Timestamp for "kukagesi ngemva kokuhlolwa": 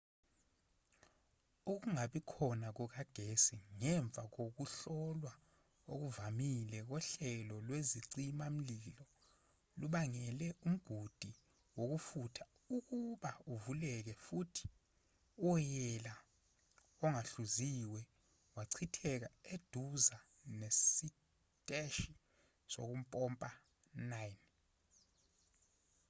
2.77-5.33